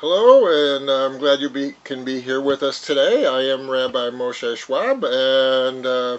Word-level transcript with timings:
Hello, 0.00 0.46
and 0.46 0.88
I'm 0.88 1.18
glad 1.18 1.40
you 1.40 1.50
be, 1.50 1.74
can 1.82 2.04
be 2.04 2.20
here 2.20 2.40
with 2.40 2.62
us 2.62 2.80
today. 2.80 3.26
I 3.26 3.42
am 3.52 3.68
Rabbi 3.68 4.10
Moshe 4.10 4.56
Schwab, 4.56 5.02
and 5.02 5.84
uh, 5.84 6.18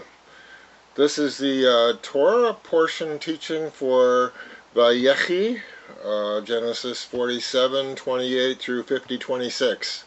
this 0.96 1.18
is 1.18 1.38
the 1.38 1.66
uh, 1.66 1.98
Torah 2.02 2.56
portion 2.56 3.20
teaching 3.20 3.72
for 3.72 4.34
Vayechi, 4.76 5.62
uh, 6.04 6.42
Genesis 6.42 7.06
47, 7.06 7.96
28 7.96 8.60
through 8.60 8.84
50, 8.84 9.18
26. 9.18 10.04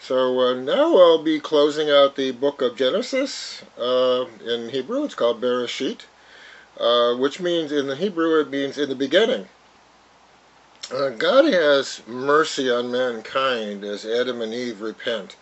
So 0.00 0.38
uh, 0.38 0.52
now 0.52 0.98
I'll 0.98 1.22
be 1.22 1.40
closing 1.40 1.88
out 1.88 2.14
the 2.14 2.32
book 2.32 2.60
of 2.60 2.76
Genesis. 2.76 3.62
Uh, 3.78 4.26
in 4.46 4.68
Hebrew, 4.68 5.04
it's 5.04 5.14
called 5.14 5.40
Bereshit, 5.40 6.00
uh, 6.78 7.14
which 7.16 7.40
means 7.40 7.72
in 7.72 7.86
the 7.86 7.96
Hebrew 7.96 8.38
it 8.38 8.50
means 8.50 8.76
in 8.76 8.90
the 8.90 8.94
beginning. 8.94 9.48
Uh, 10.92 11.10
God 11.10 11.44
has 11.44 12.02
mercy 12.08 12.68
on 12.68 12.90
mankind 12.90 13.84
as 13.84 14.04
Adam 14.04 14.40
and 14.40 14.52
Eve 14.52 14.80
repent. 14.80 15.36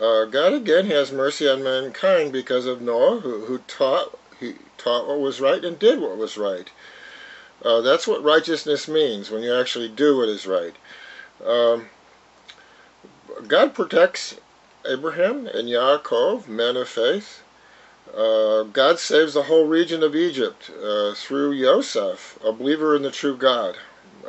Uh, 0.00 0.26
God 0.26 0.52
again 0.52 0.86
has 0.86 1.10
mercy 1.10 1.48
on 1.48 1.64
mankind 1.64 2.32
because 2.32 2.66
of 2.66 2.80
Noah, 2.80 3.18
who, 3.18 3.46
who 3.46 3.58
taught 3.58 4.16
he 4.38 4.54
taught 4.78 5.08
what 5.08 5.18
was 5.18 5.40
right 5.40 5.64
and 5.64 5.76
did 5.76 6.00
what 6.00 6.16
was 6.16 6.38
right. 6.38 6.70
Uh, 7.64 7.80
that's 7.80 8.06
what 8.06 8.22
righteousness 8.22 8.86
means 8.86 9.28
when 9.28 9.42
you 9.42 9.52
actually 9.52 9.88
do 9.88 10.18
what 10.18 10.28
is 10.28 10.46
right. 10.46 10.76
Um, 11.44 11.86
God 13.48 13.74
protects 13.74 14.36
Abraham 14.86 15.48
and 15.48 15.68
Yaakov, 15.68 16.46
men 16.46 16.76
of 16.76 16.88
faith. 16.88 17.42
Uh, 18.16 18.62
God 18.62 19.00
saves 19.00 19.34
the 19.34 19.44
whole 19.44 19.66
region 19.66 20.04
of 20.04 20.14
Egypt 20.14 20.70
uh, 20.70 21.12
through 21.14 21.52
Yosef, 21.52 22.38
a 22.44 22.52
believer 22.52 22.94
in 22.94 23.02
the 23.02 23.10
true 23.10 23.36
God 23.36 23.76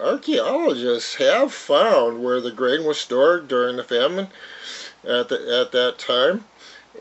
archaeologists 0.01 1.15
have 1.15 1.53
found 1.53 2.23
where 2.23 2.41
the 2.41 2.51
grain 2.51 2.85
was 2.85 2.97
stored 2.97 3.47
during 3.47 3.77
the 3.77 3.83
famine 3.83 4.27
at, 5.03 5.29
the, 5.29 5.59
at 5.61 5.71
that 5.71 5.97
time. 5.97 6.45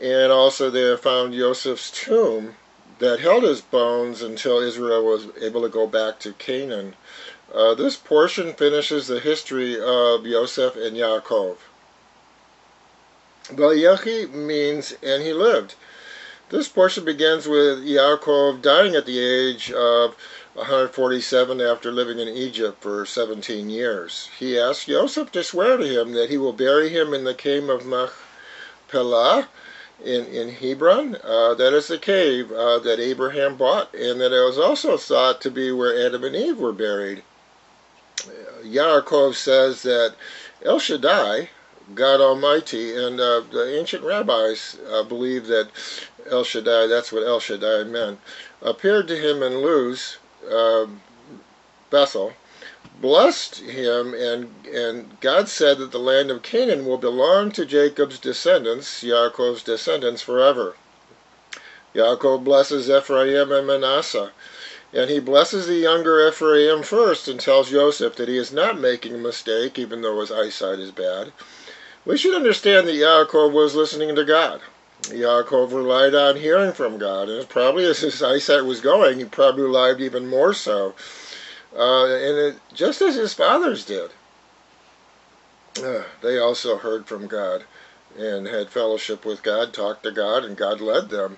And 0.01 0.31
also 0.31 0.69
they 0.69 0.81
have 0.81 1.01
found 1.01 1.33
Joseph's 1.33 1.91
tomb 1.91 2.55
that 2.99 3.19
held 3.19 3.43
his 3.43 3.61
bones 3.61 4.21
until 4.21 4.59
Israel 4.59 5.05
was 5.05 5.27
able 5.41 5.61
to 5.61 5.69
go 5.69 5.87
back 5.87 6.19
to 6.19 6.33
Canaan. 6.33 6.95
Uh, 7.53 7.73
this 7.73 7.95
portion 7.95 8.53
finishes 8.53 9.07
the 9.07 9.19
history 9.19 9.79
of 9.79 10.23
Joseph 10.23 10.75
and 10.75 10.95
Yaakov. 10.97 11.57
Vayechi 13.45 14.31
means, 14.33 14.93
and 15.01 15.23
he 15.23 15.31
lived. 15.31 15.75
This 16.49 16.67
portion 16.67 17.05
begins 17.05 17.47
with 17.47 17.79
Yaakov 17.79 18.61
dying 18.61 18.95
at 18.95 19.05
the 19.05 19.19
age 19.19 19.71
of 19.71 20.15
147 20.57 21.61
after 21.61 21.91
living 21.91 22.17
in 22.17 22.27
Egypt 22.27 22.81
for 22.81 23.05
17 23.05 23.69
years. 23.69 24.29
He 24.39 24.57
asked 24.57 24.87
Joseph 24.87 25.31
to 25.33 25.43
swear 25.43 25.77
to 25.77 25.85
him 25.85 26.13
that 26.13 26.31
he 26.31 26.37
will 26.37 26.51
bury 26.51 26.89
him 26.89 27.13
in 27.13 27.25
the 27.25 27.35
cave 27.35 27.69
of 27.69 27.85
Machpelah 27.85 29.49
in, 30.03 30.25
in 30.25 30.49
Hebron. 30.49 31.17
Uh, 31.23 31.53
that 31.53 31.73
is 31.73 31.87
the 31.87 31.99
cave 31.99 32.51
uh, 32.51 32.79
that 32.79 32.99
Abraham 32.99 33.55
bought, 33.55 33.93
and 33.93 34.19
that 34.19 34.33
it 34.33 34.43
was 34.43 34.57
also 34.57 34.97
thought 34.97 35.41
to 35.41 35.51
be 35.51 35.71
where 35.71 36.05
Adam 36.05 36.23
and 36.23 36.35
Eve 36.35 36.57
were 36.57 36.73
buried. 36.73 37.21
Yaakov 38.63 39.35
says 39.35 39.83
that 39.83 40.15
El 40.65 40.79
Shaddai, 40.79 41.49
God 41.93 42.19
Almighty, 42.19 42.95
and 42.95 43.19
uh, 43.21 43.41
the 43.51 43.77
ancient 43.77 44.03
rabbis 44.03 44.79
uh, 44.91 45.03
believe 45.03 45.45
that 45.45 45.69
El 46.31 46.43
Shaddai, 46.43 46.87
that's 46.87 47.11
what 47.11 47.27
El 47.27 47.39
Shaddai 47.39 47.83
meant, 47.83 48.19
appeared 48.63 49.07
to 49.07 49.15
him 49.15 49.43
in 49.43 49.61
Luz, 49.61 50.17
uh, 50.51 50.87
Bethel, 51.89 52.33
blessed 52.99 53.59
him, 53.59 54.13
and, 54.13 54.53
and 54.65 55.19
God 55.19 55.49
said 55.49 55.77
that 55.77 55.91
the 55.91 55.99
land 55.99 56.31
of 56.31 56.41
Canaan 56.41 56.85
will 56.85 56.97
belong 56.97 57.51
to 57.51 57.65
Jacob's 57.65 58.19
descendants, 58.19 59.03
Yaakov's 59.03 59.63
descendants, 59.63 60.21
forever. 60.21 60.75
Yaakov 61.95 62.43
blesses 62.43 62.89
Ephraim 62.89 63.51
and 63.51 63.65
Manasseh, 63.65 64.31
and 64.93 65.09
he 65.09 65.19
blesses 65.19 65.67
the 65.67 65.75
younger 65.75 66.27
Ephraim 66.27 66.83
first 66.83 67.27
and 67.27 67.39
tells 67.39 67.71
Joseph 67.71 68.15
that 68.15 68.29
he 68.29 68.37
is 68.37 68.51
not 68.51 68.79
making 68.79 69.15
a 69.15 69.17
mistake, 69.17 69.79
even 69.79 70.01
though 70.01 70.19
his 70.19 70.31
eyesight 70.31 70.79
is 70.79 70.91
bad. 70.91 71.31
We 72.05 72.17
should 72.17 72.35
understand 72.35 72.87
that 72.87 72.95
Yaakov 72.95 73.51
was 73.51 73.75
listening 73.75 74.15
to 74.15 74.23
God. 74.23 74.61
Yaakov 75.03 75.71
relied 75.71 76.15
on 76.15 76.35
hearing 76.35 76.73
from 76.73 76.97
God, 76.97 77.29
and 77.29 77.47
probably 77.47 77.85
as 77.85 77.99
his 77.99 78.21
eyesight 78.21 78.65
was 78.65 78.81
going, 78.81 79.19
he 79.19 79.25
probably 79.25 79.63
relied 79.63 80.01
even 80.01 80.27
more 80.27 80.53
so, 80.53 80.95
uh, 81.75 82.05
and 82.05 82.37
it, 82.37 82.55
just 82.73 83.01
as 83.01 83.15
his 83.15 83.33
fathers 83.33 83.85
did. 83.85 84.11
Uh, 85.81 86.03
they 86.21 86.39
also 86.39 86.77
heard 86.77 87.05
from 87.05 87.27
God 87.27 87.63
and 88.17 88.47
had 88.47 88.69
fellowship 88.69 89.25
with 89.25 89.43
God, 89.43 89.73
talked 89.73 90.03
to 90.03 90.11
God, 90.11 90.43
and 90.43 90.57
God 90.57 90.81
led 90.81 91.09
them. 91.09 91.37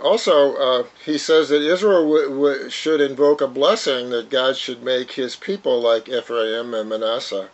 Also, 0.00 0.56
uh, 0.56 0.86
he 1.04 1.16
says 1.16 1.48
that 1.50 1.62
Israel 1.62 2.68
should 2.68 3.00
invoke 3.00 3.40
a 3.40 3.46
blessing 3.46 4.10
that 4.10 4.30
God 4.30 4.56
should 4.56 4.82
make 4.82 5.12
his 5.12 5.36
people 5.36 5.80
like 5.80 6.08
Ephraim 6.08 6.74
and 6.74 6.88
Manasseh. 6.88 7.48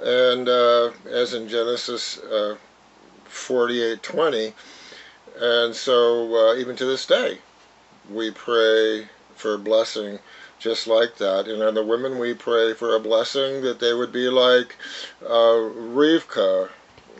And 0.00 0.48
uh, 0.48 0.92
as 1.10 1.34
in 1.34 1.46
Genesis 1.46 2.18
uh, 2.18 2.56
48:20, 3.34 4.54
and 5.38 5.74
so 5.74 6.34
uh, 6.34 6.54
even 6.56 6.76
to 6.76 6.84
this 6.84 7.06
day, 7.06 7.38
we 8.10 8.30
pray 8.30 9.08
for 9.34 9.54
a 9.54 9.58
blessing 9.58 10.18
just 10.58 10.86
like 10.86 11.16
that. 11.16 11.46
And 11.46 11.62
on 11.62 11.74
the 11.74 11.84
women, 11.84 12.18
we 12.18 12.32
pray 12.32 12.72
for 12.72 12.94
a 12.94 13.00
blessing 13.00 13.62
that 13.62 13.80
they 13.80 13.92
would 13.92 14.12
be 14.12 14.28
like 14.28 14.76
uh, 15.22 15.60
Rivka 15.60 16.70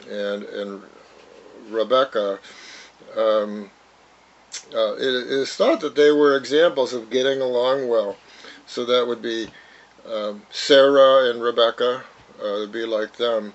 and 0.08 0.44
and 0.44 0.82
Rebecca. 1.68 2.38
Um, 3.16 3.70
uh, 4.74 4.94
it 4.94 5.02
is 5.02 5.54
thought 5.54 5.80
that 5.80 5.94
they 5.94 6.10
were 6.10 6.36
examples 6.36 6.92
of 6.92 7.10
getting 7.10 7.40
along 7.40 7.88
well. 7.88 8.16
So 8.66 8.84
that 8.86 9.06
would 9.06 9.20
be 9.20 9.48
um, 10.10 10.42
Sarah 10.50 11.30
and 11.30 11.42
Rebecca, 11.42 12.02
uh, 12.40 12.52
would 12.60 12.72
be 12.72 12.86
like 12.86 13.16
them. 13.16 13.52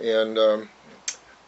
And 0.00 0.38
um, 0.38 0.68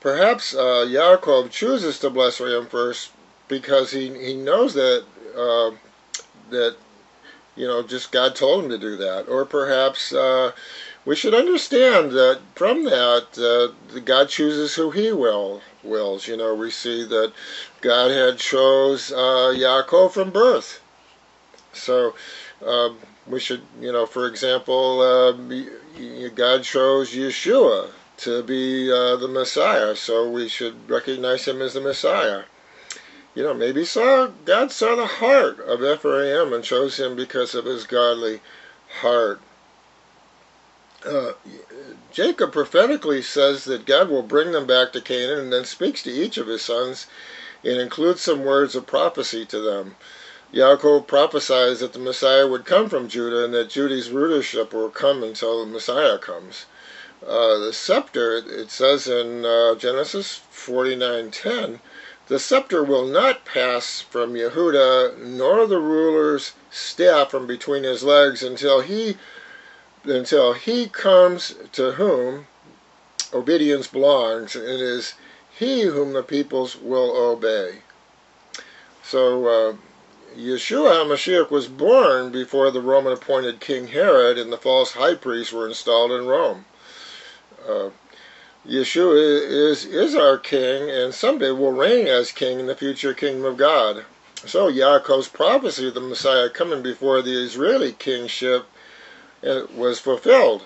Perhaps 0.01 0.55
uh, 0.55 0.87
Yaakov 0.87 1.51
chooses 1.51 1.99
to 1.99 2.11
bless 2.11 2.39
him 2.39 2.67
first 2.67 3.11
because 3.49 3.91
he 3.91 4.17
he 4.19 4.35
knows 4.35 4.75
that 4.75 5.05
uh, 5.37 5.73
that 6.51 6.77
you 7.57 7.67
know 7.67 7.83
just 7.83 8.13
God 8.13 8.37
told 8.37 8.65
him 8.65 8.71
to 8.71 8.79
do 8.79 8.97
that, 8.97 9.29
or 9.29 9.45
perhaps 9.45 10.13
uh, 10.13 10.53
we 11.05 11.17
should 11.17 11.35
understand 11.35 12.13
that 12.13 12.41
from 12.55 12.85
that 12.85 13.27
uh, 13.39 13.99
God 14.01 14.29
chooses 14.29 14.75
who 14.77 14.91
He 14.91 15.11
will 15.11 15.63
wills. 15.83 16.29
You 16.29 16.37
know, 16.37 16.55
we 16.55 16.71
see 16.71 17.05
that 17.05 17.33
God 17.81 18.11
had 18.13 18.39
chose 18.39 19.11
uh, 19.11 19.55
Yaakov 19.57 20.13
from 20.13 20.31
birth, 20.31 20.81
so. 21.73 22.15
Um, 22.65 22.99
we 23.29 23.39
should, 23.39 23.61
you 23.79 23.93
know, 23.93 24.07
for 24.07 24.27
example, 24.27 25.01
uh, 25.03 25.33
God 26.35 26.63
chose 26.65 27.13
Yeshua 27.13 27.91
to 28.19 28.43
be 28.43 28.91
uh, 28.91 29.17
the 29.17 29.29
Messiah, 29.29 29.95
so 29.97 30.29
we 30.29 30.49
should 30.49 30.91
recognize 30.91 31.47
him 31.47 31.63
as 31.63 31.75
the 31.75 31.81
Messiah. 31.81 32.45
You 33.35 33.45
know, 33.45 33.55
maybe 33.55 33.85
saw 33.85 34.29
God 34.45 34.73
saw 34.73 34.97
the 34.97 35.07
heart 35.07 35.61
of 35.61 35.83
Ephraim 35.83 36.53
and 36.53 36.65
chose 36.65 36.99
him 36.99 37.15
because 37.15 37.55
of 37.55 37.65
his 37.65 37.85
godly 37.85 38.41
heart. 39.01 39.41
Uh, 41.07 41.33
Jacob 42.11 42.53
prophetically 42.53 43.23
says 43.23 43.65
that 43.65 43.87
God 43.87 44.09
will 44.09 44.25
bring 44.25 44.51
them 44.51 44.67
back 44.67 44.93
to 44.93 45.01
Canaan 45.01 45.39
and 45.39 45.53
then 45.53 45.65
speaks 45.65 46.03
to 46.03 46.11
each 46.11 46.37
of 46.37 46.49
his 46.49 46.63
sons 46.63 47.07
and 47.63 47.81
includes 47.81 48.21
some 48.21 48.45
words 48.45 48.75
of 48.75 48.87
prophecy 48.87 49.47
to 49.47 49.61
them. 49.61 49.95
Yaakov 50.53 51.07
prophesies 51.07 51.81
that 51.81 51.93
the 51.93 51.99
Messiah 51.99 52.49
would 52.49 52.65
come 52.65 52.89
from 52.89 53.09
Judah 53.09 53.45
and 53.45 53.55
that 53.55 53.71
Judah's 53.71 54.11
rulership 54.11 54.73
will 54.73 54.91
come 54.91 55.23
until 55.23 55.61
the 55.61 55.71
Messiah 55.71 56.19
comes. 56.19 56.65
Uh, 57.27 57.59
the 57.59 57.73
scepter, 57.73 58.37
it 58.37 58.71
says 58.71 59.09
in 59.09 59.45
uh, 59.45 59.75
Genesis 59.75 60.41
49:10, 60.55 61.81
the 62.29 62.39
scepter 62.39 62.85
will 62.85 63.07
not 63.07 63.45
pass 63.45 64.01
from 64.01 64.35
Yehuda, 64.35 65.19
nor 65.19 65.67
the 65.67 65.81
ruler's 65.81 66.53
staff 66.71 67.33
from 67.33 67.45
between 67.45 67.83
his 67.83 68.05
legs 68.05 68.45
until 68.45 68.83
he 68.83 69.17
until 70.05 70.53
he 70.53 70.87
comes 70.87 71.57
to 71.73 71.93
whom 71.93 72.47
obedience 73.35 73.89
belongs, 73.89 74.55
and 74.55 74.69
it 74.69 74.81
is 74.81 75.15
he 75.51 75.83
whom 75.83 76.13
the 76.13 76.23
peoples 76.23 76.77
will 76.77 77.17
obey. 77.17 77.83
So 79.03 79.47
uh, 79.47 79.77
Yeshua 80.37 81.03
HaMashiach 81.03 81.51
was 81.51 81.67
born 81.67 82.31
before 82.31 82.71
the 82.71 82.81
Roman 82.81 83.13
appointed 83.13 83.59
King 83.59 83.89
Herod 83.89 84.39
and 84.39 84.53
the 84.53 84.57
false 84.57 84.93
high 84.93 85.17
priests 85.17 85.53
were 85.53 85.67
installed 85.67 86.13
in 86.13 86.25
Rome 86.29 86.65
uh, 87.69 87.91
Yeshua 88.67 89.17
is 89.17 89.85
is 89.85 90.15
our 90.15 90.37
king, 90.37 90.91
and 90.91 91.15
someday 91.15 91.51
will 91.51 91.73
reign 91.73 92.07
as 92.07 92.33
king 92.33 92.61
in 92.61 92.67
the 92.67 92.75
future 92.75 93.15
kingdom 93.15 93.45
of 93.45 93.57
God. 93.57 94.05
So 94.45 94.71
Yaakov's 94.71 95.29
prophecy 95.29 95.89
of 95.89 95.95
the 95.95 96.01
Messiah 96.01 96.49
coming 96.49 96.83
before 96.83 97.23
the 97.23 97.43
Israeli 97.43 97.93
kingship 97.93 98.67
uh, 99.47 99.63
was 99.75 100.01
fulfilled. 100.01 100.65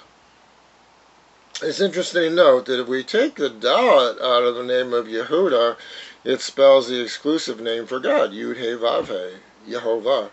It's 1.62 1.80
interesting 1.80 2.30
to 2.30 2.34
note 2.34 2.66
that 2.66 2.80
if 2.80 2.88
we 2.88 3.04
take 3.04 3.36
the 3.36 3.48
Dalet 3.48 4.20
out 4.20 4.42
of 4.42 4.56
the 4.56 4.64
name 4.64 4.92
of 4.92 5.06
Yehuda, 5.06 5.76
it 6.24 6.40
spells 6.40 6.88
the 6.88 7.00
exclusive 7.00 7.60
name 7.60 7.86
for 7.86 8.00
God, 8.00 8.32
Yud 8.32 8.56
He 8.56 8.72
Vav 8.72 9.06
He, 9.06 9.72
Yehovah. 9.72 10.30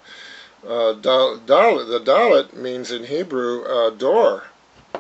Uh, 0.68 0.94
the 0.94 2.01
Dalet 2.04 2.54
means 2.54 2.92
in 2.92 3.06
Hebrew 3.06 3.63
uh, 3.63 3.89
door. 3.92 4.45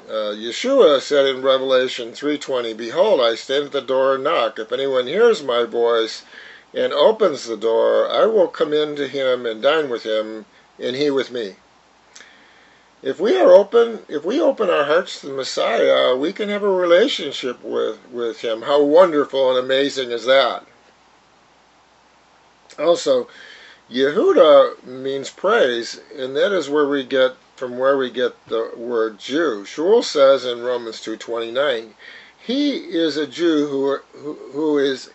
Uh, 0.07 0.33
Yeshua 0.35 1.01
said 1.01 1.25
in 1.25 1.41
Revelation 1.41 2.13
3:20, 2.13 2.73
"Behold, 2.73 3.19
I 3.19 3.35
stand 3.35 3.65
at 3.65 3.71
the 3.71 3.81
door 3.81 4.15
and 4.15 4.23
knock. 4.23 4.59
If 4.59 4.71
anyone 4.71 5.07
hears 5.07 5.41
my 5.43 5.63
voice 5.63 6.23
and 6.73 6.93
opens 6.93 7.45
the 7.45 7.57
door, 7.57 8.07
I 8.07 8.25
will 8.25 8.47
come 8.47 8.73
in 8.73 8.95
to 8.95 9.07
him 9.07 9.45
and 9.45 9.61
dine 9.61 9.89
with 9.89 10.03
him, 10.03 10.45
and 10.79 10.95
he 10.95 11.09
with 11.09 11.31
me." 11.31 11.57
if 13.01 13.19
we 13.19 13.37
are 13.37 13.53
open, 13.53 14.05
if 14.09 14.25
we 14.25 14.41
open 14.41 14.69
our 14.69 14.83
hearts 14.83 15.21
to 15.21 15.27
the 15.27 15.33
Messiah, 15.33 16.15
we 16.15 16.33
can 16.33 16.49
have 16.49 16.63
a 16.63 16.69
relationship 16.69 17.63
with, 17.63 17.97
with 18.11 18.41
Him. 18.41 18.63
How 18.63 18.81
wonderful 18.81 19.49
and 19.49 19.57
amazing 19.57 20.11
is 20.11 20.25
that? 20.25 20.65
Also, 22.77 23.27
Yehuda 23.89 24.83
means 24.83 25.29
praise, 25.29 25.99
and 26.15 26.35
that 26.35 26.51
is 26.51 26.69
where 26.69 26.87
we 26.87 27.03
get 27.03 27.35
from 27.59 27.77
where 27.77 27.97
we 27.97 28.09
get 28.09 28.47
the 28.47 28.71
word 28.77 29.19
Jew. 29.19 29.65
Shaul 29.65 30.01
says 30.01 30.45
in 30.45 30.61
Romans 30.61 31.01
2:29, 31.01 31.93
he 32.41 32.77
is 32.77 33.17
a 33.17 33.27
Jew 33.27 33.67
who, 33.67 33.97
who, 34.17 34.33
who 34.53 34.77
is 34.77 35.11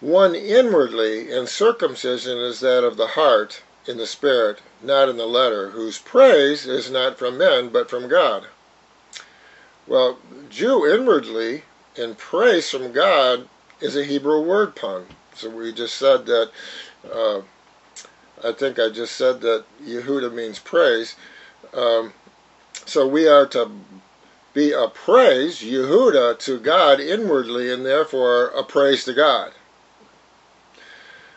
one 0.00 0.34
inwardly, 0.34 1.32
and 1.32 1.48
circumcision 1.48 2.36
is 2.36 2.60
that 2.60 2.84
of 2.84 2.98
the 2.98 3.08
heart 3.08 3.62
in 3.86 3.96
the 3.96 4.06
spirit, 4.06 4.58
not 4.82 5.08
in 5.08 5.16
the 5.16 5.26
letter, 5.26 5.70
whose 5.70 5.98
praise 5.98 6.66
is 6.66 6.90
not 6.90 7.18
from 7.18 7.38
men, 7.38 7.70
but 7.70 7.88
from 7.88 8.08
God. 8.08 8.44
Well, 9.86 10.18
Jew 10.50 10.86
inwardly 10.86 11.64
and 11.96 12.18
praise 12.18 12.68
from 12.70 12.92
God 12.92 13.48
is 13.80 13.96
a 13.96 14.04
Hebrew 14.04 14.42
word 14.42 14.76
pun. 14.76 15.06
So 15.34 15.48
we 15.48 15.72
just 15.72 15.94
said 15.94 16.26
that, 16.26 16.50
uh, 17.10 17.40
I 18.44 18.52
think 18.52 18.78
I 18.78 18.90
just 18.90 19.16
said 19.16 19.40
that 19.40 19.64
Yehuda 19.82 20.30
means 20.32 20.58
praise. 20.58 21.16
Um, 21.72 22.12
so 22.86 23.06
we 23.06 23.28
are 23.28 23.46
to 23.46 23.70
be 24.52 24.72
a 24.72 24.88
praise, 24.88 25.60
Yehuda, 25.60 26.38
to 26.40 26.58
God 26.58 26.98
inwardly, 27.00 27.72
and 27.72 27.86
therefore 27.86 28.46
a 28.48 28.64
praise 28.64 29.04
to 29.04 29.12
God. 29.12 29.52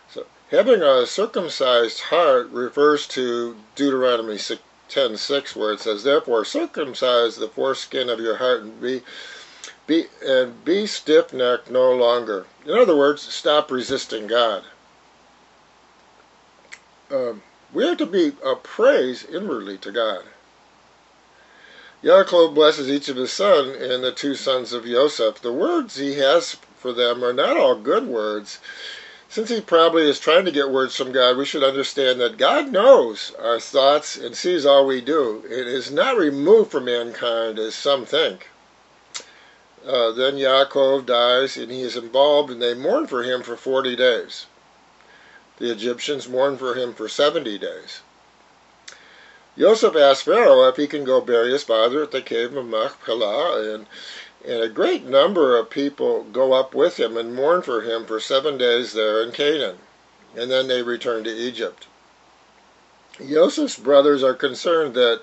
So 0.10 0.26
having 0.50 0.82
a 0.82 1.06
circumcised 1.06 2.00
heart 2.02 2.50
refers 2.50 3.08
to 3.10 3.56
Deuteronomy 3.76 4.40
10:6, 4.90 5.56
where 5.56 5.74
it 5.74 5.82
says, 5.82 6.04
"Therefore 6.04 6.44
circumcise 6.44 7.36
the 7.36 7.48
foreskin 7.48 8.10
of 8.10 8.20
your 8.20 8.38
heart 8.38 8.62
and 8.62 8.82
be 8.82 9.04
be 9.86 10.08
and 10.26 10.66
be 10.66 10.88
stiff-necked 10.88 11.70
no 11.70 11.92
longer." 11.92 12.48
In 12.66 12.78
other 12.78 12.96
words, 12.96 13.22
stop 13.22 13.70
resisting 13.70 14.28
God. 14.28 14.64
Um, 17.12 17.44
we 17.74 17.88
are 17.88 17.96
to 17.96 18.06
be 18.06 18.34
a 18.46 18.56
praise 18.56 19.26
inwardly 19.26 19.78
to 19.80 19.92
God. 19.92 20.24
Yaakov 22.04 22.54
blesses 22.54 22.90
each 22.90 23.08
of 23.08 23.16
his 23.16 23.32
sons 23.32 23.76
and 23.82 24.04
the 24.04 24.12
two 24.12 24.36
sons 24.36 24.74
of 24.74 24.86
Joseph. 24.86 25.42
The 25.42 25.54
words 25.54 25.96
he 25.96 26.16
has 26.16 26.58
for 26.76 26.92
them 26.92 27.24
are 27.24 27.32
not 27.32 27.56
all 27.56 27.76
good 27.76 28.08
words. 28.08 28.60
Since 29.30 29.50
he 29.50 29.62
probably 29.62 30.08
is 30.08 30.20
trying 30.20 30.46
to 30.46 30.52
get 30.52 30.70
words 30.70 30.96
from 30.96 31.12
God, 31.12 31.38
we 31.38 31.46
should 31.46 31.64
understand 31.64 32.20
that 32.20 32.38
God 32.38 32.72
knows 32.72 33.32
our 33.40 33.60
thoughts 33.60 34.16
and 34.18 34.36
sees 34.36 34.66
all 34.66 34.86
we 34.86 35.02
do. 35.02 35.44
It 35.50 35.66
is 35.66 35.90
not 35.90 36.18
removed 36.18 36.72
from 36.72 36.86
mankind 36.86 37.58
as 37.58 37.74
some 37.74 38.06
think. 38.06 38.50
Uh, 39.88 40.12
then 40.12 40.36
Yaakov 40.36 41.06
dies 41.06 41.58
and 41.58 41.72
he 41.72 41.82
is 41.82 41.96
involved 41.96 42.52
and 42.52 42.62
they 42.62 42.74
mourn 42.74 43.08
for 43.08 43.24
him 43.24 43.42
for 43.42 43.56
40 43.56 43.96
days. 43.96 44.46
The 45.64 45.72
Egyptians 45.72 46.28
mourn 46.28 46.58
for 46.58 46.74
him 46.74 46.94
for 46.94 47.08
70 47.08 47.58
days. 47.58 48.02
Joseph 49.58 49.96
asks 49.96 50.24
Pharaoh 50.24 50.68
if 50.68 50.76
he 50.76 50.88
can 50.88 51.06
go 51.06 51.22
bury 51.22 51.54
his 51.54 51.64
father 51.64 52.04
at 52.04 52.12
the 52.12 52.22
cave 52.22 52.54
of 52.58 52.66
Machpelah 52.66 53.74
and 53.74 53.88
and 54.44 54.62
a 54.62 54.68
great 54.68 55.06
number 55.06 55.56
of 55.56 55.70
people 55.70 56.24
go 56.24 56.52
up 56.52 56.76
with 56.76 57.00
him 57.00 57.16
and 57.16 57.34
mourn 57.34 57.62
for 57.62 57.80
him 57.80 58.06
for 58.06 58.20
seven 58.20 58.58
days 58.58 58.92
there 58.92 59.22
in 59.22 59.32
Canaan. 59.32 59.80
And 60.36 60.52
then 60.52 60.68
they 60.68 60.82
return 60.82 61.24
to 61.24 61.30
Egypt. 61.34 61.88
Joseph's 63.26 63.78
brothers 63.78 64.22
are 64.22 64.34
concerned 64.34 64.96
that 64.96 65.22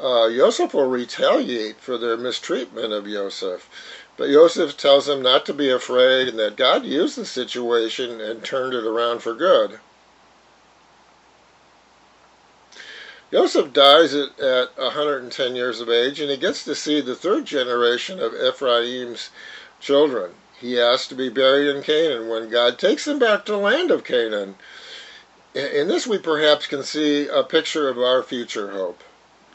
uh, 0.00 0.30
Joseph 0.30 0.72
will 0.72 0.86
retaliate 0.86 1.80
for 1.80 1.98
their 1.98 2.16
mistreatment 2.16 2.92
of 2.92 3.06
Joseph. 3.08 3.68
But 4.16 4.30
Joseph 4.30 4.76
tells 4.76 5.08
him 5.08 5.22
not 5.22 5.44
to 5.46 5.52
be 5.52 5.70
afraid 5.70 6.28
and 6.28 6.38
that 6.38 6.56
God 6.56 6.84
used 6.84 7.16
the 7.16 7.26
situation 7.26 8.20
and 8.20 8.44
turned 8.44 8.74
it 8.74 8.84
around 8.84 9.20
for 9.20 9.34
good. 9.34 9.80
Joseph 13.32 13.72
dies 13.72 14.14
at, 14.14 14.38
at 14.38 14.78
110 14.78 15.56
years 15.56 15.80
of 15.80 15.90
age, 15.90 16.20
and 16.20 16.30
he 16.30 16.36
gets 16.36 16.62
to 16.64 16.74
see 16.76 17.00
the 17.00 17.16
third 17.16 17.44
generation 17.44 18.20
of 18.20 18.32
Ephraim's 18.32 19.30
children. 19.80 20.34
He 20.60 20.80
asks 20.80 21.08
to 21.08 21.16
be 21.16 21.28
buried 21.28 21.74
in 21.74 21.82
Canaan 21.82 22.28
when 22.28 22.48
God 22.48 22.78
takes 22.78 23.08
him 23.08 23.18
back 23.18 23.44
to 23.44 23.52
the 23.52 23.58
land 23.58 23.90
of 23.90 24.04
Canaan. 24.04 24.54
In 25.52 25.88
this, 25.88 26.06
we 26.06 26.18
perhaps 26.18 26.68
can 26.68 26.84
see 26.84 27.26
a 27.26 27.42
picture 27.42 27.88
of 27.88 27.98
our 27.98 28.22
future 28.22 28.70
hope. 28.70 29.02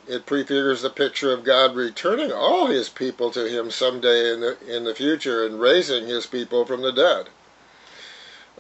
It 0.10 0.26
prefigures 0.26 0.82
the 0.82 0.90
picture 0.90 1.32
of 1.32 1.44
God 1.44 1.76
returning 1.76 2.32
all 2.32 2.66
his 2.66 2.90
people 2.90 3.30
to 3.30 3.48
him 3.48 3.70
someday 3.70 4.34
in 4.34 4.40
the, 4.40 4.58
in 4.68 4.84
the 4.84 4.96
future 4.96 5.46
and 5.46 5.62
raising 5.62 6.08
his 6.08 6.26
people 6.26 6.66
from 6.66 6.82
the 6.82 6.92
dead. 6.92 7.30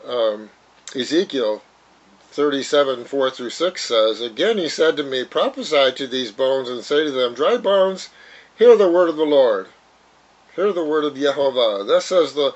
Um, 0.05 0.51
Ezekiel 0.95 1.63
37, 2.29 3.03
4 3.05 3.31
through 3.31 3.49
6 3.49 3.83
says, 3.83 4.21
Again 4.21 4.59
he 4.59 4.69
said 4.69 4.95
to 4.97 5.03
me, 5.03 5.23
Prophesy 5.23 5.91
to 5.93 6.05
these 6.05 6.31
bones, 6.31 6.69
and 6.69 6.83
say 6.83 7.05
to 7.05 7.11
them, 7.11 7.33
Dry 7.33 7.57
bones, 7.57 8.09
hear 8.55 8.77
the 8.77 8.91
word 8.91 9.09
of 9.09 9.15
the 9.17 9.23
Lord. 9.23 9.69
Hear 10.55 10.71
the 10.71 10.85
word 10.85 11.03
of 11.03 11.15
Jehovah. 11.15 11.83
Thus 11.83 12.05
says 12.05 12.35
the 12.35 12.53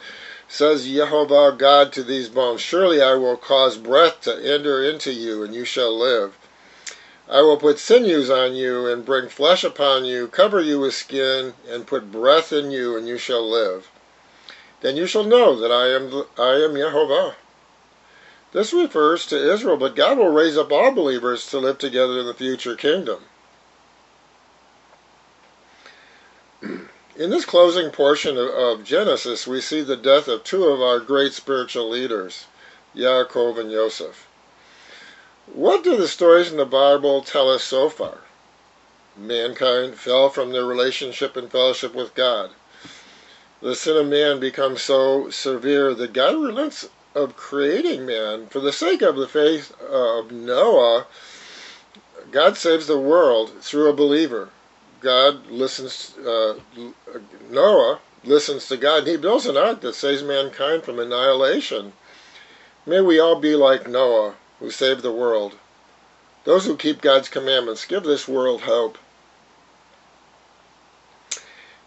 says 0.47 0.85
Jehovah 0.85 1.55
God 1.57 1.91
to 1.93 2.03
these 2.03 2.29
bones, 2.29 2.61
Surely 2.61 3.01
I 3.01 3.15
will 3.15 3.37
cause 3.37 3.75
breath 3.75 4.21
to 4.21 4.35
enter 4.35 4.83
into 4.83 5.11
you, 5.11 5.41
and 5.41 5.55
you 5.55 5.65
shall 5.65 5.97
live. 5.97 6.37
I 7.29 7.41
will 7.41 7.57
put 7.57 7.79
sinews 7.79 8.29
on 8.29 8.53
you, 8.55 8.85
and 8.85 9.05
bring 9.05 9.29
flesh 9.29 9.63
upon 9.63 10.05
you, 10.05 10.27
cover 10.27 10.59
you 10.59 10.79
with 10.79 10.93
skin, 10.93 11.53
and 11.69 11.87
put 11.87 12.11
breath 12.11 12.51
in 12.51 12.69
you, 12.69 12.97
and 12.97 13.07
you 13.07 13.17
shall 13.17 13.49
live. 13.49 13.87
Then 14.81 14.97
you 14.97 15.07
shall 15.07 15.23
know 15.23 15.55
that 15.55 15.71
I 15.71 15.87
am 15.87 16.25
I 16.37 16.55
am 16.63 16.75
Jehovah. 16.75 17.37
This 18.51 18.73
refers 18.73 19.25
to 19.27 19.53
Israel, 19.53 19.77
but 19.77 19.95
God 19.95 20.17
will 20.17 20.27
raise 20.33 20.57
up 20.57 20.71
all 20.71 20.91
believers 20.91 21.49
to 21.51 21.59
live 21.59 21.77
together 21.77 22.19
in 22.19 22.25
the 22.25 22.33
future 22.33 22.75
kingdom. 22.75 23.23
In 27.15 27.29
this 27.29 27.45
closing 27.45 27.89
portion 27.91 28.37
of, 28.37 28.83
Genesis, 28.83 29.47
we 29.47 29.61
see 29.61 29.81
the 29.81 29.95
death 29.95 30.27
of 30.27 30.43
two 30.43 30.65
of 30.65 30.81
our 30.81 30.99
great 30.99 31.33
spiritual 31.33 31.89
leaders, 31.89 32.45
Yaakov 32.95 33.59
and 33.59 33.71
Joseph. 33.71 34.27
What 35.51 35.83
do 35.83 35.97
the 35.97 36.07
stories 36.07 36.51
in 36.51 36.57
the 36.57 36.65
Bible 36.65 37.21
tell 37.21 37.49
us 37.49 37.63
so 37.63 37.89
far? 37.89 38.19
Mankind 39.17 39.95
fell 39.95 40.29
from 40.29 40.51
their 40.51 40.65
relationship 40.65 41.35
and 41.35 41.51
fellowship 41.51 41.93
with 41.93 42.15
God. 42.15 42.51
The 43.61 43.75
sin 43.75 43.97
of 43.97 44.07
man 44.07 44.39
becomes 44.39 44.81
so 44.81 45.29
severe 45.29 45.93
that 45.93 46.13
God 46.13 46.35
relents 46.35 46.89
of 47.13 47.35
creating 47.35 48.05
man, 48.05 48.47
for 48.47 48.59
the 48.59 48.71
sake 48.73 49.01
of 49.01 49.15
the 49.15 49.27
faith 49.27 49.79
of 49.81 50.31
Noah, 50.31 51.07
God 52.31 52.57
saves 52.57 52.87
the 52.87 52.97
world 52.97 53.51
through 53.61 53.89
a 53.89 53.93
believer. 53.93 54.49
God 55.01 55.47
listens, 55.47 56.17
uh, 56.17 56.55
Noah 57.49 57.99
listens 58.23 58.67
to 58.67 58.77
God, 58.77 58.99
and 58.99 59.07
he 59.07 59.17
builds 59.17 59.45
an 59.45 59.57
ark 59.57 59.81
that 59.81 59.95
saves 59.95 60.23
mankind 60.23 60.83
from 60.83 60.99
annihilation. 60.99 61.93
May 62.85 63.01
we 63.01 63.19
all 63.19 63.39
be 63.39 63.55
like 63.55 63.87
Noah, 63.87 64.35
who 64.63 64.71
save 64.71 65.01
the 65.01 65.11
world. 65.11 65.55
Those 66.45 66.65
who 66.65 66.77
keep 66.77 67.01
God's 67.01 67.27
commandments 67.27 67.83
give 67.83 68.03
this 68.03 68.29
world 68.29 68.61
hope. 68.61 68.97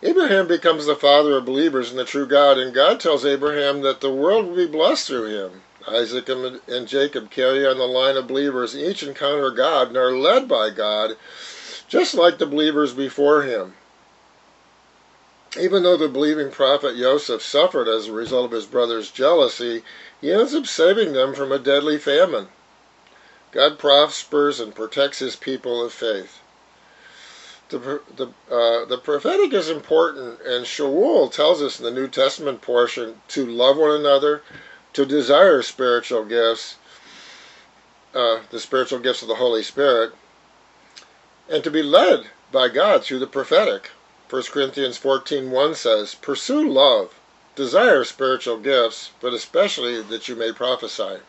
Abraham 0.02 0.46
becomes 0.46 0.84
the 0.84 0.94
father 0.94 1.38
of 1.38 1.46
believers 1.46 1.90
in 1.90 1.96
the 1.96 2.04
true 2.04 2.26
God, 2.26 2.58
and 2.58 2.74
God 2.74 3.00
tells 3.00 3.24
Abraham 3.24 3.80
that 3.80 4.02
the 4.02 4.12
world 4.12 4.46
will 4.46 4.56
be 4.56 4.66
blessed 4.66 5.06
through 5.06 5.24
him. 5.24 5.62
Isaac 5.88 6.28
and 6.28 6.86
Jacob 6.86 7.30
carry 7.30 7.66
on 7.66 7.78
the 7.78 7.86
line 7.86 8.18
of 8.18 8.26
believers, 8.26 8.76
each 8.76 9.02
encounter 9.02 9.50
God 9.50 9.88
and 9.88 9.96
are 9.96 10.12
led 10.12 10.46
by 10.46 10.68
God, 10.68 11.16
just 11.88 12.12
like 12.12 12.36
the 12.36 12.44
believers 12.44 12.92
before 12.92 13.44
him. 13.44 13.72
Even 15.58 15.82
though 15.82 15.96
the 15.96 16.08
believing 16.08 16.50
prophet 16.50 16.98
Joseph 16.98 17.40
suffered 17.40 17.88
as 17.88 18.08
a 18.08 18.12
result 18.12 18.44
of 18.44 18.50
his 18.50 18.66
brother's 18.66 19.10
jealousy, 19.10 19.82
he 20.20 20.30
ends 20.30 20.54
up 20.54 20.66
saving 20.66 21.14
them 21.14 21.34
from 21.34 21.52
a 21.52 21.58
deadly 21.58 21.96
famine. 21.96 22.48
God 23.56 23.78
prospers 23.78 24.60
and 24.60 24.74
protects 24.74 25.20
his 25.20 25.34
people 25.34 25.82
of 25.82 25.90
faith. 25.90 26.40
the 27.70 28.02
the 28.14 28.26
uh, 28.54 28.84
the 28.84 28.98
prophetic 29.02 29.54
is 29.54 29.70
important, 29.70 30.42
and 30.42 30.66
Shaul 30.66 31.32
tells 31.32 31.62
us 31.62 31.78
in 31.78 31.86
the 31.86 31.90
New 31.90 32.06
Testament 32.06 32.60
portion 32.60 33.22
to 33.28 33.46
love 33.46 33.78
one 33.78 33.92
another, 33.92 34.42
to 34.92 35.06
desire 35.06 35.62
spiritual 35.62 36.26
gifts, 36.26 36.74
uh, 38.14 38.40
the 38.50 38.60
spiritual 38.60 38.98
gifts 38.98 39.22
of 39.22 39.28
the 39.28 39.36
Holy 39.36 39.62
Spirit, 39.62 40.12
and 41.48 41.64
to 41.64 41.70
be 41.70 41.82
led 41.82 42.26
by 42.52 42.68
God 42.68 43.04
through 43.04 43.20
the 43.20 43.26
prophetic. 43.26 43.90
1 44.28 44.52
Corinthians 44.52 44.98
14:1 44.98 45.74
says, 45.74 46.14
"Pursue 46.14 46.68
love, 46.68 47.14
desire 47.54 48.04
spiritual 48.04 48.58
gifts, 48.58 49.12
but 49.18 49.32
especially 49.32 50.02
that 50.02 50.28
you 50.28 50.36
may 50.36 50.52
prophesy." 50.52 51.20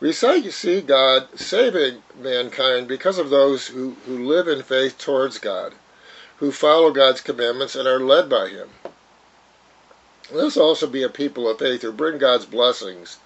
We 0.00 0.12
say, 0.12 0.48
see 0.50 0.80
God 0.80 1.38
saving 1.38 2.02
mankind 2.16 2.86
because 2.86 3.18
of 3.18 3.30
those 3.30 3.66
who, 3.68 3.96
who 4.06 4.24
live 4.24 4.46
in 4.46 4.62
faith 4.62 4.96
towards 4.96 5.38
God, 5.38 5.74
who 6.36 6.52
follow 6.52 6.92
God's 6.92 7.20
commandments 7.20 7.74
and 7.74 7.88
are 7.88 7.98
led 7.98 8.28
by 8.28 8.48
Him. 8.48 8.70
Let's 10.30 10.56
also 10.56 10.86
be 10.86 11.02
a 11.02 11.08
people 11.08 11.48
of 11.48 11.58
faith 11.58 11.82
who 11.82 11.90
bring 11.90 12.18
God's 12.18 12.46
blessings 12.46 13.18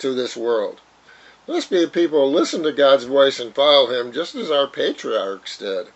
to 0.00 0.14
this 0.14 0.36
world. 0.36 0.80
Let's 1.46 1.66
be 1.66 1.84
a 1.84 1.88
people 1.88 2.28
who 2.28 2.36
listen 2.36 2.64
to 2.64 2.72
God's 2.72 3.04
voice 3.04 3.38
and 3.38 3.54
follow 3.54 3.86
Him 3.88 4.10
just 4.10 4.34
as 4.34 4.50
our 4.50 4.66
patriarchs 4.66 5.58
did. 5.58 5.88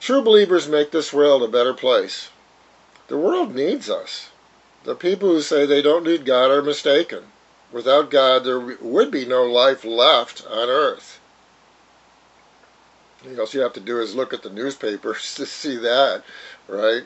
True 0.00 0.22
believers 0.22 0.66
make 0.66 0.92
this 0.92 1.12
world 1.12 1.42
a 1.42 1.48
better 1.48 1.74
place. 1.74 2.30
The 3.08 3.18
world 3.18 3.54
needs 3.54 3.90
us. 3.90 4.30
The 4.84 4.94
people 4.94 5.28
who 5.28 5.42
say 5.42 5.66
they 5.66 5.82
don't 5.82 6.04
need 6.04 6.24
God 6.24 6.50
are 6.50 6.62
mistaken. 6.62 7.24
Without 7.72 8.10
God, 8.10 8.44
there 8.44 8.58
would 8.60 9.10
be 9.10 9.24
no 9.24 9.44
life 9.44 9.84
left 9.84 10.44
on 10.46 10.68
earth. 10.68 11.20
All 13.24 13.46
you 13.50 13.60
have 13.60 13.74
to 13.74 13.80
do 13.80 14.00
is 14.00 14.14
look 14.14 14.32
at 14.32 14.42
the 14.42 14.50
newspapers 14.50 15.34
to 15.36 15.46
see 15.46 15.76
that, 15.76 16.22
right? 16.66 17.04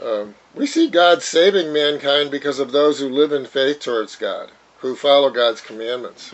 Um, 0.00 0.36
we 0.54 0.66
see 0.66 0.88
God 0.88 1.22
saving 1.22 1.72
mankind 1.72 2.30
because 2.30 2.58
of 2.58 2.72
those 2.72 3.00
who 3.00 3.08
live 3.08 3.32
in 3.32 3.44
faith 3.44 3.80
towards 3.80 4.16
God, 4.16 4.50
who 4.78 4.96
follow 4.96 5.30
God's 5.30 5.60
commandments. 5.60 6.32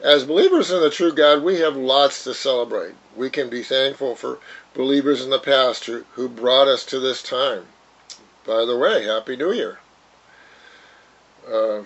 As 0.00 0.24
believers 0.24 0.70
in 0.70 0.80
the 0.80 0.90
true 0.90 1.12
God, 1.12 1.42
we 1.42 1.58
have 1.58 1.76
lots 1.76 2.22
to 2.24 2.32
celebrate. 2.32 2.94
We 3.16 3.30
can 3.30 3.50
be 3.50 3.64
thankful 3.64 4.14
for 4.14 4.38
believers 4.72 5.22
in 5.22 5.30
the 5.30 5.40
past 5.40 5.84
who, 5.86 6.04
who 6.12 6.28
brought 6.28 6.68
us 6.68 6.84
to 6.86 7.00
this 7.00 7.20
time. 7.20 7.66
By 8.46 8.64
the 8.64 8.78
way, 8.78 9.04
Happy 9.04 9.36
New 9.36 9.52
Year. 9.52 9.80
Uh, 11.50 11.82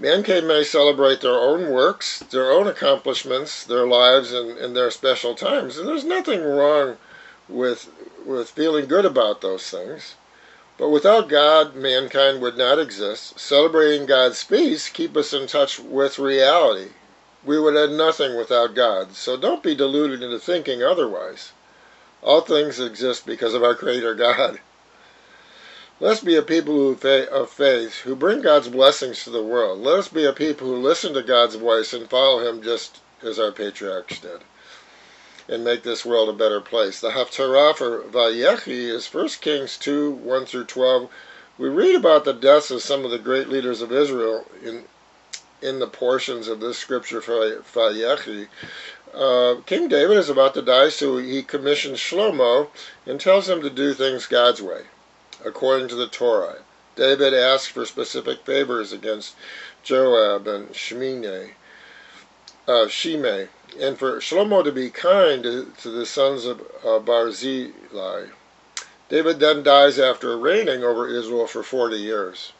Mankind 0.00 0.48
may 0.48 0.64
celebrate 0.64 1.20
their 1.20 1.38
own 1.38 1.70
works, 1.70 2.20
their 2.30 2.50
own 2.50 2.66
accomplishments, 2.66 3.64
their 3.64 3.86
lives, 3.86 4.32
and, 4.32 4.56
and 4.56 4.74
their 4.74 4.90
special 4.90 5.34
times. 5.34 5.76
And 5.76 5.86
there's 5.86 6.04
nothing 6.04 6.42
wrong 6.42 6.96
with, 7.50 7.90
with 8.24 8.48
feeling 8.48 8.86
good 8.86 9.04
about 9.04 9.42
those 9.42 9.68
things. 9.68 10.14
But 10.78 10.88
without 10.88 11.28
God, 11.28 11.74
mankind 11.74 12.40
would 12.40 12.56
not 12.56 12.78
exist. 12.78 13.38
Celebrating 13.38 14.06
God's 14.06 14.42
peace 14.42 14.88
keep 14.88 15.14
us 15.18 15.34
in 15.34 15.46
touch 15.46 15.78
with 15.78 16.18
reality. 16.18 16.92
We 17.44 17.60
would 17.60 17.74
have 17.74 17.90
nothing 17.90 18.38
without 18.38 18.74
God. 18.74 19.14
So 19.14 19.36
don't 19.36 19.62
be 19.62 19.74
deluded 19.74 20.22
into 20.22 20.38
thinking 20.38 20.82
otherwise. 20.82 21.52
All 22.22 22.40
things 22.40 22.80
exist 22.80 23.26
because 23.26 23.52
of 23.52 23.62
our 23.62 23.74
Creator 23.74 24.14
God. 24.14 24.60
Let's 26.02 26.20
be 26.20 26.34
a 26.34 26.40
people 26.40 26.92
of 26.92 27.50
faith 27.50 27.96
who 27.96 28.16
bring 28.16 28.40
God's 28.40 28.68
blessings 28.68 29.22
to 29.24 29.30
the 29.30 29.42
world. 29.42 29.80
Let 29.80 29.98
us 29.98 30.08
be 30.08 30.24
a 30.24 30.32
people 30.32 30.66
who 30.66 30.76
listen 30.76 31.12
to 31.12 31.22
God's 31.22 31.56
voice 31.56 31.92
and 31.92 32.08
follow 32.08 32.38
Him 32.48 32.62
just 32.62 33.00
as 33.22 33.38
our 33.38 33.52
patriarchs 33.52 34.18
did 34.18 34.40
and 35.46 35.62
make 35.62 35.82
this 35.82 36.06
world 36.06 36.30
a 36.30 36.32
better 36.32 36.62
place. 36.62 37.02
The 37.02 37.10
Haftarah 37.10 37.76
for 37.76 38.04
Vayechi 38.04 38.88
is 38.88 39.12
1 39.12 39.28
Kings 39.42 39.76
2 39.76 40.10
1 40.12 40.46
through 40.46 40.64
12. 40.64 41.10
We 41.58 41.68
read 41.68 41.96
about 41.96 42.24
the 42.24 42.32
deaths 42.32 42.70
of 42.70 42.80
some 42.80 43.04
of 43.04 43.10
the 43.10 43.18
great 43.18 43.50
leaders 43.50 43.82
of 43.82 43.92
Israel 43.92 44.46
in 44.64 44.84
in 45.60 45.80
the 45.80 45.86
portions 45.86 46.48
of 46.48 46.60
this 46.60 46.78
scripture 46.78 47.20
for 47.20 47.60
Vayechi. 47.74 48.48
Uh, 49.12 49.56
King 49.66 49.88
David 49.88 50.16
is 50.16 50.30
about 50.30 50.54
to 50.54 50.62
die, 50.62 50.88
so 50.88 51.18
he 51.18 51.42
commissions 51.42 51.98
Shlomo 51.98 52.68
and 53.04 53.20
tells 53.20 53.50
him 53.50 53.60
to 53.60 53.68
do 53.68 53.92
things 53.92 54.26
God's 54.26 54.62
way 54.62 54.84
according 55.44 55.88
to 55.88 55.94
the 55.94 56.08
Torah. 56.08 56.56
David 56.96 57.32
asked 57.32 57.70
for 57.70 57.86
specific 57.86 58.44
favors 58.44 58.92
against 58.92 59.34
Joab 59.82 60.46
and 60.46 60.74
Shimei, 60.74 61.54
uh, 62.68 62.88
Shimei, 62.88 63.48
and 63.80 63.98
for 63.98 64.18
Shlomo 64.18 64.62
to 64.64 64.72
be 64.72 64.90
kind 64.90 65.42
to, 65.42 65.72
to 65.82 65.90
the 65.90 66.04
sons 66.04 66.44
of 66.44 66.60
uh, 66.84 66.98
Barzillai. 66.98 68.26
David 69.08 69.40
then 69.40 69.62
dies 69.62 69.98
after 69.98 70.36
reigning 70.36 70.84
over 70.84 71.08
Israel 71.08 71.46
for 71.46 71.62
40 71.62 71.96
years. 71.96 72.52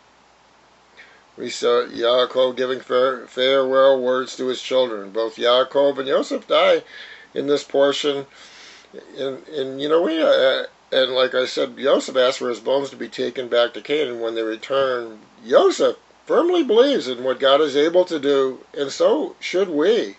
We 1.37 1.49
saw 1.49 1.87
Yaakov 1.87 2.57
giving 2.57 2.81
farewell 2.81 4.01
words 4.01 4.37
to 4.37 4.49
his 4.49 4.61
children. 4.61 5.11
Both 5.11 5.37
Yaakov 5.37 5.99
and 5.99 6.09
Joseph 6.09 6.47
die 6.47 6.83
in 7.35 7.47
this 7.47 7.65
portion. 7.65 8.27
And, 9.17 9.47
and 9.49 9.81
you 9.81 9.89
know, 9.89 10.03
we 10.03 10.21
uh, 10.21 10.65
and 10.93 11.13
like 11.13 11.35
I 11.35 11.47
said, 11.47 11.79
Joseph 11.79 12.17
asked 12.17 12.39
for 12.39 12.49
his 12.49 12.61
bones 12.61 12.91
to 12.91 12.97
be 12.97 13.09
taken 13.09 13.49
back 13.49 13.75
to 13.75 13.81
Canaan 13.81 14.21
when 14.21 14.35
they 14.35 14.43
return. 14.43 15.21
Joseph 15.47 15.97
firmly 16.27 16.63
believes 16.63 17.09
in 17.09 17.23
what 17.23 17.41
God 17.41 17.61
is 17.61 17.77
able 17.77 18.05
to 18.07 18.19
do, 18.19 18.61
and 18.77 18.91
so 18.91 19.37
should 19.41 19.69
we. 19.69 20.17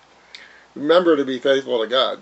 Remember 0.75 1.18
to 1.18 1.25
be 1.25 1.40
faithful 1.40 1.82
to 1.82 1.88
God. 1.88 2.22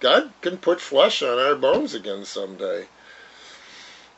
God 0.00 0.32
can 0.40 0.58
put 0.58 0.80
flesh 0.80 1.22
on 1.22 1.38
our 1.38 1.54
bones 1.54 1.94
again 1.94 2.24
someday. 2.24 2.86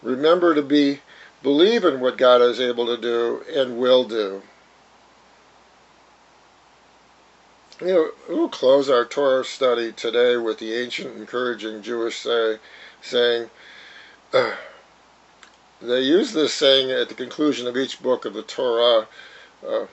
Remember 0.02 0.54
to 0.54 0.62
be 0.62 1.00
believe 1.42 1.84
in 1.84 2.00
what 2.00 2.18
God 2.18 2.42
is 2.42 2.60
able 2.60 2.86
to 2.86 2.96
do 2.96 3.42
and 3.54 3.78
will 3.78 4.04
do. 4.04 4.42
We'll 7.80 8.50
close 8.50 8.90
our 8.90 9.06
Torah 9.06 9.42
study 9.42 9.92
today 9.92 10.36
with 10.36 10.58
the 10.58 10.74
ancient 10.74 11.16
encouraging 11.16 11.80
Jewish 11.80 12.18
say, 12.18 12.58
saying, 13.00 13.48
uh, 14.34 14.52
they 15.80 16.02
use 16.02 16.34
this 16.34 16.52
saying 16.52 16.90
at 16.90 17.08
the 17.08 17.14
conclusion 17.14 17.66
of 17.66 17.78
each 17.78 18.02
book 18.02 18.26
of 18.26 18.34
the 18.34 18.42
Torah, 18.42 19.08
uh, 19.66 19.86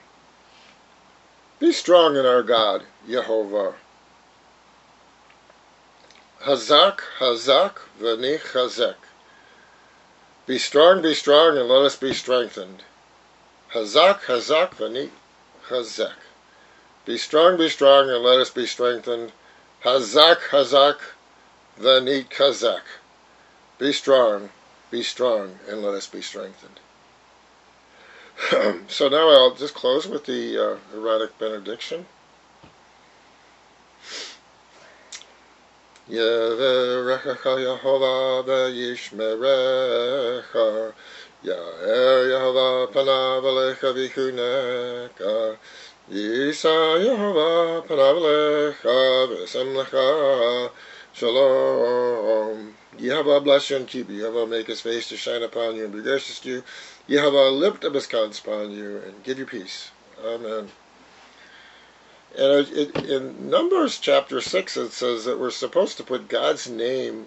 be 1.58 1.72
strong 1.72 2.16
in 2.16 2.26
our 2.26 2.42
God, 2.42 2.82
Yehovah. 3.08 3.74
Hazak, 6.42 7.00
Hazak, 7.18 7.76
Vani 7.98 8.38
Chazek. 8.38 8.96
Be 10.46 10.58
strong, 10.58 11.00
be 11.00 11.14
strong, 11.14 11.56
and 11.56 11.68
let 11.68 11.84
us 11.84 11.96
be 11.96 12.12
strengthened. 12.12 12.82
Hazak, 13.72 14.20
Hazak, 14.26 14.72
Vani 14.72 15.08
Chazek. 15.68 16.27
Be 17.08 17.16
strong, 17.16 17.56
be 17.56 17.70
strong, 17.70 18.10
and 18.10 18.22
let 18.22 18.38
us 18.38 18.50
be 18.50 18.66
strengthened. 18.66 19.32
Hazak, 19.82 20.50
Hazak, 20.50 20.98
Vanit 21.78 22.28
Kazak. 22.28 22.82
Be 23.78 23.94
strong, 23.94 24.50
be 24.90 25.02
strong, 25.02 25.58
and 25.66 25.82
let 25.82 25.94
us 25.94 26.06
be 26.06 26.20
strengthened. 26.20 26.80
so 28.88 29.08
now 29.08 29.30
I'll 29.30 29.54
just 29.54 29.74
close 29.74 30.06
with 30.06 30.26
the 30.26 30.58
uh, 30.58 30.76
Aaronic 30.94 31.38
benediction. 31.38 32.04
Yeverecha 36.10 37.38
Yehovah 37.42 38.44
v'yishmerecha 38.44 40.92
Ya'er 41.42 42.26
Yehovah 42.26 42.92
panav 42.92 43.44
alecha 43.44 43.94
Yisa 46.10 47.04
Yehovah 47.04 47.86
Panavlecha 47.86 49.28
V'Semlecha 49.28 50.70
Shalom. 51.12 52.74
Yehovah 52.96 53.44
bless 53.44 53.68
you 53.68 53.76
and 53.76 53.86
keep 53.86 54.08
you. 54.08 54.22
Yehovah 54.22 54.48
make 54.48 54.68
his 54.68 54.80
face 54.80 55.10
to 55.10 55.18
shine 55.18 55.42
upon 55.42 55.76
you 55.76 55.84
and 55.84 55.92
be 55.92 56.00
gracious 56.00 56.40
to 56.40 56.48
you. 56.48 56.62
Yehovah 57.10 57.52
lift 57.58 57.84
up 57.84 57.92
his 57.92 58.06
countenance 58.06 58.38
upon 58.38 58.70
you 58.70 59.02
and 59.06 59.22
give 59.22 59.38
you 59.38 59.44
peace. 59.44 59.90
Amen. 60.24 60.70
And 62.38 62.68
it, 62.68 63.04
in 63.04 63.50
Numbers 63.50 63.98
chapter 63.98 64.40
6, 64.40 64.76
it 64.78 64.92
says 64.92 65.26
that 65.26 65.38
we're 65.38 65.50
supposed 65.50 65.98
to 65.98 66.04
put 66.04 66.28
God's 66.28 66.70
name 66.70 67.26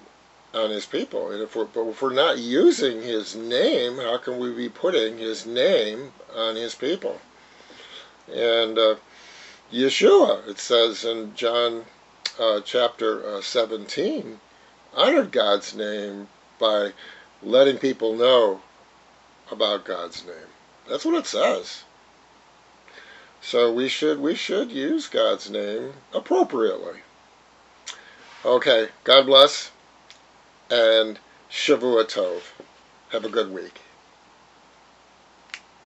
on 0.56 0.72
his 0.72 0.88
people. 0.88 1.30
And 1.30 1.44
if 1.44 1.56
we're, 1.56 1.66
but 1.66 1.88
if 1.88 2.02
we're 2.02 2.14
not 2.14 2.40
using 2.40 3.04
his 3.04 3.36
name, 3.36 3.98
how 3.98 4.18
can 4.18 4.40
we 4.40 4.52
be 4.52 4.70
putting 4.70 5.20
his 5.20 5.46
name 5.46 6.14
on 6.36 6.56
his 6.56 6.74
people? 6.74 7.22
And 8.28 8.78
uh, 8.78 8.96
Yeshua, 9.72 10.48
it 10.48 10.60
says 10.60 11.06
in 11.06 11.36
John 11.36 11.86
uh, 12.40 12.62
chapter 12.62 13.26
uh, 13.26 13.42
17, 13.42 14.40
honored 14.94 15.32
God's 15.32 15.76
name 15.76 16.28
by 16.60 16.92
letting 17.42 17.78
people 17.78 18.16
know 18.16 18.62
about 19.52 19.86
God's 19.86 20.26
name. 20.26 20.36
That's 20.90 21.06
what 21.06 21.16
it 21.16 21.26
says. 21.26 21.84
So 23.42 23.74
we 23.74 23.88
should 23.88 24.20
we 24.20 24.36
should 24.36 24.72
use 24.72 25.08
God's 25.08 25.50
name 25.50 25.94
appropriately. 26.14 27.00
Okay, 28.46 28.90
God 29.04 29.26
bless 29.26 29.72
and 30.70 31.20
Shavua 31.50 32.06
Tov. 32.06 32.42
Have 33.10 33.26
a 33.26 33.30
good 33.30 33.52
week. 33.52 33.82